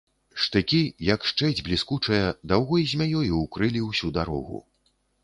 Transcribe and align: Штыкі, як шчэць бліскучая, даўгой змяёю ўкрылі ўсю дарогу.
Штыкі, 0.43 0.77
як 1.09 1.27
шчэць 1.31 1.63
бліскучая, 1.67 2.23
даўгой 2.53 2.87
змяёю 2.95 3.33
ўкрылі 3.45 3.83
ўсю 3.89 4.11
дарогу. 4.17 4.65